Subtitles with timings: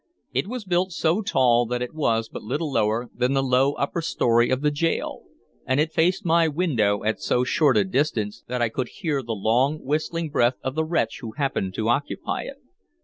[0.33, 4.01] It was built so tall that it was but little lower than the low upper
[4.01, 5.27] story of the gaol,
[5.63, 9.35] and it faced my window at so short a distance that I could hear the
[9.35, 12.57] long, whistling breath of the wretch who happened to occupy it.